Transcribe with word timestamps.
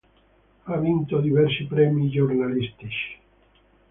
Ha 0.63 0.77
vinto 0.77 1.21
diversi 1.21 1.65
premi 1.65 2.09
giornalistici. 2.09 3.19